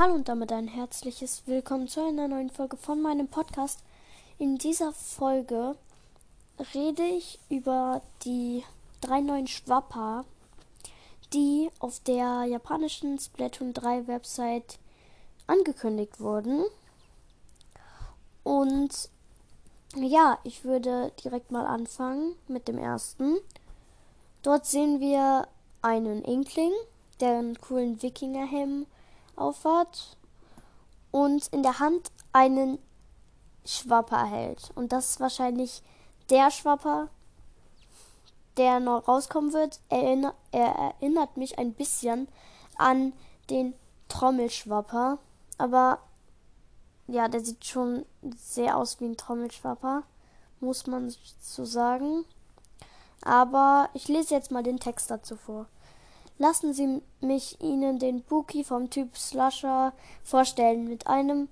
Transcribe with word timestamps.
Hallo 0.00 0.14
und 0.14 0.30
damit 0.30 0.50
ein 0.50 0.66
herzliches 0.66 1.42
Willkommen 1.44 1.86
zu 1.86 2.02
einer 2.02 2.26
neuen 2.26 2.48
Folge 2.48 2.78
von 2.78 3.02
meinem 3.02 3.28
Podcast. 3.28 3.80
In 4.38 4.56
dieser 4.56 4.94
Folge 4.94 5.76
rede 6.72 7.02
ich 7.02 7.38
über 7.50 8.00
die 8.24 8.64
drei 9.02 9.20
neuen 9.20 9.46
Schwapper, 9.46 10.24
die 11.34 11.68
auf 11.80 12.00
der 12.00 12.44
japanischen 12.44 13.18
Splatoon 13.18 13.74
3 13.74 14.06
Website 14.06 14.78
angekündigt 15.46 16.18
wurden. 16.18 16.64
Und 18.42 19.10
ja, 19.96 20.38
ich 20.44 20.64
würde 20.64 21.12
direkt 21.22 21.50
mal 21.50 21.66
anfangen 21.66 22.36
mit 22.48 22.68
dem 22.68 22.78
ersten. 22.78 23.36
Dort 24.42 24.64
sehen 24.64 24.98
wir 25.00 25.46
einen 25.82 26.24
Inkling, 26.24 26.72
der 27.20 27.40
einen 27.40 27.60
coolen 27.60 28.00
Wikingerhelm 28.00 28.86
aufhat 29.40 30.16
und 31.10 31.48
in 31.48 31.62
der 31.62 31.78
Hand 31.78 32.10
einen 32.32 32.78
Schwapper 33.64 34.24
hält. 34.24 34.70
Und 34.74 34.92
das 34.92 35.10
ist 35.10 35.20
wahrscheinlich 35.20 35.82
der 36.28 36.50
Schwapper, 36.50 37.08
der 38.56 38.80
noch 38.80 39.08
rauskommen 39.08 39.52
wird. 39.52 39.80
Er, 39.88 40.34
er 40.52 40.94
erinnert 41.00 41.36
mich 41.36 41.58
ein 41.58 41.72
bisschen 41.72 42.28
an 42.76 43.12
den 43.48 43.74
Trommelschwapper. 44.08 45.18
Aber 45.58 45.98
ja, 47.06 47.28
der 47.28 47.40
sieht 47.40 47.64
schon 47.64 48.04
sehr 48.36 48.76
aus 48.76 49.00
wie 49.00 49.06
ein 49.06 49.16
Trommelschwapper, 49.16 50.04
muss 50.60 50.86
man 50.86 51.12
so 51.40 51.64
sagen. 51.64 52.24
Aber 53.22 53.90
ich 53.94 54.08
lese 54.08 54.34
jetzt 54.34 54.50
mal 54.50 54.62
den 54.62 54.80
Text 54.80 55.10
dazu 55.10 55.36
vor. 55.36 55.66
Lassen 56.40 56.72
Sie 56.72 57.02
mich 57.20 57.60
Ihnen 57.60 57.98
den 57.98 58.22
Buki 58.22 58.64
vom 58.64 58.88
Typ 58.88 59.14
Slusher 59.14 59.92
vorstellen. 60.24 60.88
Mit 60.88 61.06
einem 61.06 61.50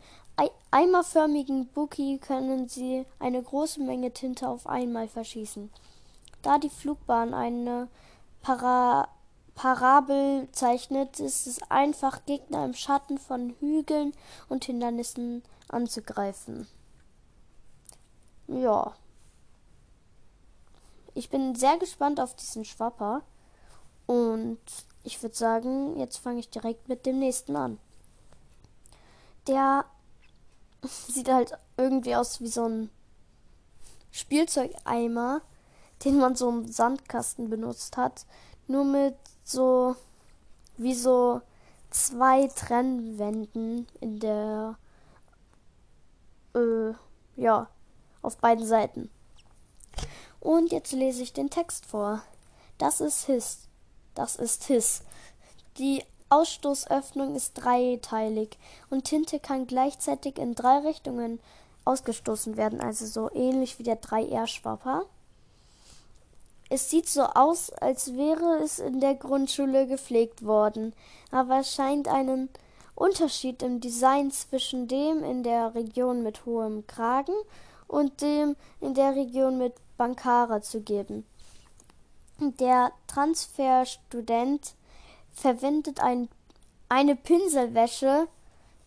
eimerförmigen 0.70 1.66
Buki 1.66 2.16
können 2.16 2.70
Sie 2.70 3.04
eine 3.18 3.42
große 3.42 3.82
Menge 3.82 4.12
Tinte 4.12 4.48
auf 4.48 4.66
einmal 4.66 5.06
verschießen. 5.06 5.70
Da 6.40 6.56
die 6.56 6.70
Flugbahn 6.70 7.34
eine 7.34 7.88
Para 8.40 9.08
Parabel 9.54 10.48
zeichnet, 10.52 11.20
ist 11.20 11.46
es 11.46 11.60
einfach, 11.70 12.24
Gegner 12.24 12.64
im 12.64 12.72
Schatten 12.72 13.18
von 13.18 13.50
Hügeln 13.60 14.14
und 14.48 14.64
Hindernissen 14.64 15.42
anzugreifen. 15.68 16.66
Ja. 18.46 18.94
Ich 21.12 21.28
bin 21.28 21.54
sehr 21.56 21.76
gespannt 21.76 22.20
auf 22.20 22.34
diesen 22.36 22.64
Schwapper. 22.64 23.20
Und 24.08 24.58
ich 25.04 25.22
würde 25.22 25.36
sagen, 25.36 25.98
jetzt 25.98 26.16
fange 26.16 26.40
ich 26.40 26.48
direkt 26.48 26.88
mit 26.88 27.04
dem 27.04 27.18
nächsten 27.18 27.54
an. 27.56 27.78
Der 29.46 29.84
sieht 31.08 31.28
halt 31.28 31.52
irgendwie 31.76 32.16
aus 32.16 32.40
wie 32.40 32.48
so 32.48 32.64
ein 32.66 32.90
Spielzeugeimer, 34.10 35.42
den 36.06 36.18
man 36.18 36.36
so 36.36 36.48
im 36.48 36.72
Sandkasten 36.72 37.50
benutzt 37.50 37.98
hat. 37.98 38.24
Nur 38.66 38.84
mit 38.84 39.14
so 39.44 39.94
wie 40.78 40.94
so 40.94 41.42
zwei 41.90 42.48
Trennwänden 42.48 43.86
in 44.00 44.20
der 44.20 44.78
äh, 46.54 46.94
ja 47.36 47.68
auf 48.22 48.38
beiden 48.38 48.66
Seiten. 48.66 49.10
Und 50.40 50.72
jetzt 50.72 50.92
lese 50.92 51.22
ich 51.22 51.34
den 51.34 51.50
Text 51.50 51.84
vor. 51.84 52.22
Das 52.78 53.02
ist 53.02 53.26
Hist. 53.26 53.67
Das 54.18 54.34
ist 54.34 54.64
His. 54.64 55.02
Die 55.78 56.02
Ausstoßöffnung 56.28 57.36
ist 57.36 57.52
dreiteilig 57.54 58.58
und 58.90 59.04
Tinte 59.04 59.38
kann 59.38 59.68
gleichzeitig 59.68 60.38
in 60.38 60.56
drei 60.56 60.78
Richtungen 60.78 61.38
ausgestoßen 61.84 62.56
werden, 62.56 62.80
also 62.80 63.06
so 63.06 63.30
ähnlich 63.32 63.78
wie 63.78 63.84
der 63.84 64.02
3R-Schwapper. 64.02 65.04
Es 66.68 66.90
sieht 66.90 67.08
so 67.08 67.22
aus, 67.22 67.70
als 67.70 68.16
wäre 68.16 68.58
es 68.60 68.80
in 68.80 68.98
der 68.98 69.14
Grundschule 69.14 69.86
gepflegt 69.86 70.44
worden, 70.44 70.94
aber 71.30 71.60
es 71.60 71.72
scheint 71.72 72.08
einen 72.08 72.48
Unterschied 72.96 73.62
im 73.62 73.80
Design 73.80 74.32
zwischen 74.32 74.88
dem 74.88 75.22
in 75.22 75.44
der 75.44 75.76
Region 75.76 76.24
mit 76.24 76.44
hohem 76.44 76.88
Kragen 76.88 77.36
und 77.86 78.20
dem 78.20 78.56
in 78.80 78.94
der 78.94 79.14
Region 79.14 79.58
mit 79.58 79.74
Bankara 79.96 80.60
zu 80.60 80.80
geben. 80.80 81.24
Der 82.40 82.92
Transferstudent 83.08 84.74
verwendet 85.32 86.00
ein, 86.00 86.28
eine 86.88 87.16
Pinselwäsche, 87.16 88.28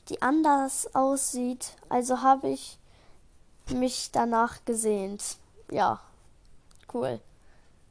die 0.07 0.21
anders 0.21 0.95
aussieht, 0.95 1.75
also 1.89 2.21
habe 2.21 2.49
ich 2.49 2.79
mich 3.69 4.11
danach 4.11 4.63
gesehnt. 4.65 5.37
Ja, 5.69 5.99
cool. 6.93 7.19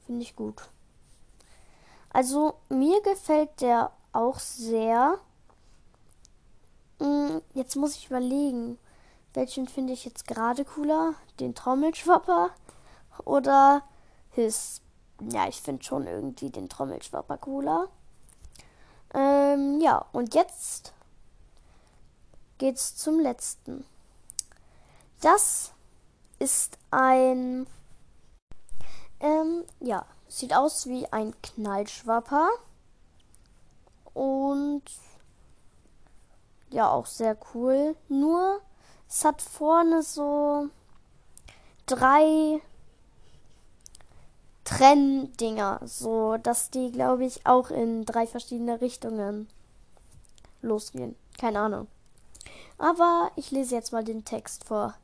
Finde 0.06 0.22
ich 0.22 0.34
gut. 0.34 0.62
Also 2.10 2.54
mir 2.68 3.00
gefällt 3.02 3.60
der 3.60 3.92
auch 4.12 4.38
sehr. 4.38 5.18
Hm, 6.98 7.40
jetzt 7.54 7.76
muss 7.76 7.96
ich 7.96 8.06
überlegen, 8.06 8.78
welchen 9.34 9.68
finde 9.68 9.92
ich 9.92 10.04
jetzt 10.04 10.26
gerade 10.26 10.64
cooler? 10.64 11.14
Den 11.38 11.54
Trommelschwapper 11.54 12.50
oder 13.24 13.82
His 14.30 14.80
ja, 15.28 15.48
ich 15.48 15.60
finde 15.60 15.84
schon 15.84 16.06
irgendwie 16.06 16.50
den 16.50 16.68
Trommelschwapper 16.68 17.38
cooler. 17.38 17.88
Ähm, 19.12 19.80
ja, 19.80 20.04
und 20.12 20.34
jetzt 20.34 20.92
geht's 22.58 22.96
zum 22.96 23.20
letzten. 23.20 23.84
Das 25.20 25.72
ist 26.38 26.78
ein, 26.90 27.66
ähm, 29.20 29.64
ja, 29.80 30.06
sieht 30.28 30.54
aus 30.54 30.86
wie 30.86 31.06
ein 31.12 31.34
Knallschwapper 31.42 32.48
und 34.14 34.82
ja, 36.70 36.90
auch 36.90 37.06
sehr 37.06 37.36
cool. 37.54 37.96
Nur 38.08 38.60
es 39.08 39.24
hat 39.24 39.42
vorne 39.42 40.02
so 40.02 40.68
drei 41.86 42.60
Trenndinger, 44.70 45.80
so 45.84 46.36
dass 46.36 46.70
die, 46.70 46.92
glaube 46.92 47.24
ich, 47.24 47.44
auch 47.44 47.70
in 47.70 48.04
drei 48.04 48.24
verschiedene 48.26 48.80
Richtungen 48.80 49.48
losgehen. 50.62 51.16
Keine 51.38 51.58
Ahnung. 51.58 51.88
Aber 52.78 53.32
ich 53.34 53.50
lese 53.50 53.74
jetzt 53.74 53.92
mal 53.92 54.04
den 54.04 54.24
Text 54.24 54.62
vor. 54.64 54.94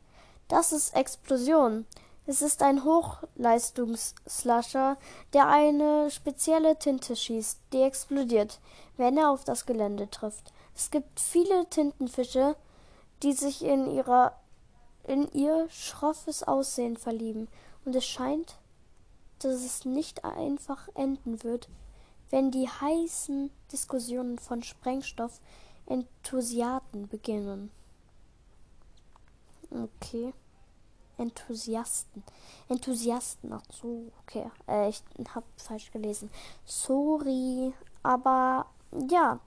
Das 0.47 0.73
ist 0.73 0.95
Explosion. 0.95 1.85
Es 2.27 2.43
ist 2.43 2.63
ein 2.63 2.85
Hochleistungsslasher, 2.85 4.97
der 5.33 5.49
eine 5.49 6.13
spezielle 6.13 6.79
Tinte 6.79 7.17
schießt, 7.17 7.59
die 7.73 7.83
explodiert, 7.83 8.61
wenn 8.97 9.19
er 9.19 9.31
auf 9.31 9.43
das 9.43 9.67
Gelände 9.67 10.09
trifft. 10.11 10.53
Es 10.77 10.93
gibt 10.93 11.19
viele 11.19 11.69
Tintenfische, 11.71 12.55
die 13.23 13.33
sich 13.33 13.65
in 13.65 13.91
ihrer 13.91 14.37
in 15.05 15.31
ihr 15.33 15.69
schroffes 15.71 16.43
Aussehen 16.43 16.97
verlieben, 16.97 17.47
und 17.85 17.95
es 17.95 18.05
scheint, 18.05 18.57
dass 19.47 19.65
es 19.65 19.85
nicht 19.85 20.25
einfach 20.25 20.89
enden 20.95 21.43
wird, 21.43 21.69
wenn 22.31 22.51
die 22.51 22.69
heißen 22.69 23.51
Diskussionen 23.73 24.39
von 24.39 24.63
Sprengstoff 24.63 25.41
Enthusiaten 25.87 27.09
beginnen. 27.09 27.71
Okay. 29.71 30.33
Enthusiasten. 31.19 32.23
Enthusiasten. 32.69 33.53
Ach 33.53 33.63
so, 33.73 34.11
okay. 34.23 34.51
Äh, 34.67 34.91
ich 34.91 35.03
hab 35.35 35.45
falsch 35.57 35.91
gelesen. 35.93 36.31
Sorry. 36.65 37.73
Aber 38.03 38.67
ja. 39.09 39.41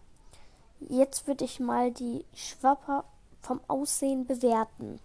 Jetzt 0.87 1.27
würde 1.27 1.43
ich 1.43 1.59
mal 1.59 1.91
die 1.91 2.25
Schwapper 2.33 3.03
vom 3.41 3.59
Aussehen 3.67 4.25
bewerten. 4.25 5.01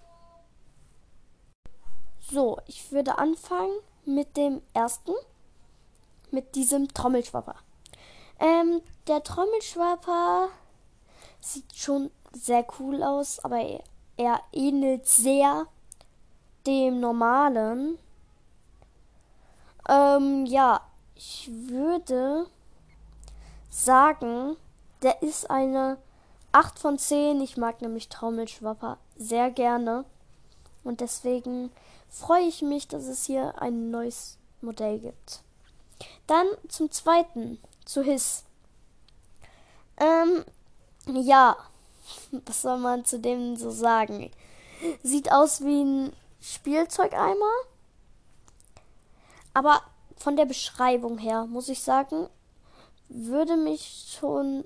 So, 2.21 2.59
ich 2.67 2.93
würde 2.93 3.19
anfangen 3.19 3.77
mit 4.07 4.37
dem 4.37 4.63
ersten, 4.73 5.13
mit 6.31 6.55
diesem 6.55 6.89
Trommelschwapper. 6.89 7.57
Ähm, 8.39 8.81
der 9.07 9.23
Trommelschwapper 9.23 10.49
sieht 11.41 11.75
schon 11.75 12.11
sehr 12.33 12.67
cool 12.79 13.03
aus, 13.03 13.39
aber 13.41 13.61
er, 14.17 14.41
ähnelt 14.53 15.07
sehr 15.07 15.67
dem 16.67 17.01
normalen. 17.01 17.99
Ähm, 19.89 20.47
ja, 20.47 20.81
ich 21.15 21.51
würde 21.53 22.47
sagen, 23.71 24.57
der 25.03 25.23
ist 25.23 25.51
eine 25.51 25.99
8 26.53 26.79
von 26.79 26.99
10. 26.99 27.41
Ich 27.41 27.57
mag 27.57 27.83
nämlich 27.83 28.09
Trommelschwapper 28.09 28.99
sehr 29.17 29.51
gerne. 29.51 30.05
Und 30.83 31.01
deswegen 31.01 31.71
freue 32.15 32.47
ich 32.47 32.63
mich, 32.63 32.89
dass 32.89 33.05
es 33.05 33.25
hier 33.25 33.61
ein 33.61 33.91
neues 33.91 34.39
Modell 34.61 34.99
gibt. 34.99 35.43
Dann 36.27 36.47
zum 36.69 36.91
zweiten, 36.91 37.59
zu 37.85 38.03
His. 38.03 38.45
Ähm, 39.99 40.45
ja, 41.07 41.57
Was 42.47 42.63
soll 42.63 42.79
man 42.79 43.05
zu 43.05 43.19
dem 43.19 43.57
so 43.57 43.71
sagen? 43.71 44.31
Sieht 45.03 45.33
aus 45.33 45.63
wie 45.63 45.83
ein 45.83 46.13
Spielzeugeimer. 46.41 47.53
Aber 49.55 49.83
von 50.17 50.37
der 50.37 50.47
Beschreibung 50.47 51.19
her, 51.19 51.47
muss 51.47 51.69
ich 51.69 51.83
sagen, 51.83 52.29
würde 53.09 53.57
mich 53.57 54.17
schon 54.19 54.65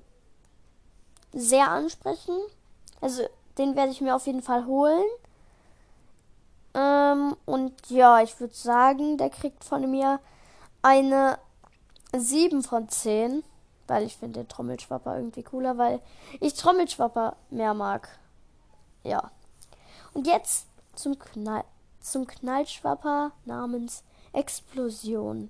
sehr 1.31 1.69
ansprechen. 1.69 2.37
Also, 3.01 3.23
den 3.57 3.75
werde 3.75 3.91
ich 3.91 4.01
mir 4.01 4.15
auf 4.15 4.25
jeden 4.25 4.41
Fall 4.41 4.65
holen. 4.65 5.05
Ähm, 6.73 7.35
und 7.45 7.89
ja, 7.89 8.21
ich 8.21 8.39
würde 8.39 8.53
sagen, 8.53 9.17
der 9.17 9.29
kriegt 9.29 9.63
von 9.63 9.89
mir 9.89 10.19
eine 10.81 11.39
7 12.15 12.63
von 12.63 12.89
10. 12.89 13.43
Weil 13.87 14.03
ich 14.03 14.17
finde 14.17 14.41
den 14.41 14.47
Trommelschwapper 14.47 15.15
irgendwie 15.15 15.41
cooler, 15.41 15.77
weil 15.79 15.99
ich 16.39 16.53
Trommelschwapper 16.53 17.35
mehr 17.49 17.73
mag. 17.73 18.07
Ja. 19.03 19.31
Und 20.13 20.27
jetzt 20.27 20.67
zum, 20.93 21.17
Knall, 21.17 21.63
zum 21.99 22.27
Knallschwapper 22.27 23.31
namens 23.45 24.03
Explosion. 24.31 25.49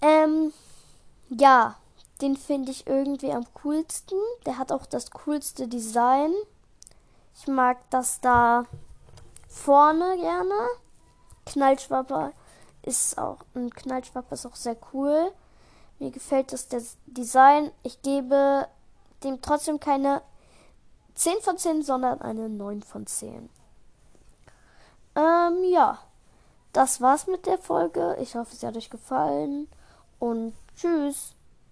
Ähm, 0.00 0.52
ja, 1.30 1.76
den 2.20 2.36
finde 2.36 2.70
ich 2.70 2.86
irgendwie 2.86 3.32
am 3.32 3.46
coolsten. 3.62 4.18
Der 4.46 4.58
hat 4.58 4.70
auch 4.70 4.86
das 4.86 5.10
coolste 5.10 5.66
Design. 5.66 6.32
Ich 7.34 7.48
mag 7.48 7.78
das 7.90 8.20
da 8.20 8.66
vorne 9.66 10.16
gerne. 10.18 10.54
Knallschwapper 11.44 12.32
ist 12.82 13.18
auch 13.18 13.38
ein 13.56 13.70
Knallschwapper 13.70 14.34
ist 14.34 14.46
auch 14.46 14.54
sehr 14.54 14.76
cool. 14.92 15.32
Mir 15.98 16.12
gefällt 16.12 16.52
das, 16.52 16.68
Design. 17.06 17.72
Ich 17.82 18.00
gebe 18.02 18.68
dem 19.24 19.42
trotzdem 19.42 19.80
keine 19.80 20.22
10 21.16 21.40
von 21.40 21.58
10, 21.58 21.82
sondern 21.82 22.20
eine 22.22 22.48
9 22.48 22.82
von 22.82 23.08
10. 23.08 23.48
Ähm, 25.16 25.64
ja. 25.64 25.98
Das 26.72 27.00
war's 27.00 27.26
mit 27.26 27.46
der 27.46 27.58
Folge. 27.58 28.16
Ich 28.20 28.36
hoffe, 28.36 28.52
es 28.52 28.62
hat 28.62 28.76
euch 28.76 28.90
gefallen. 28.90 29.66
Und 30.20 30.54
tschüss. 30.76 31.34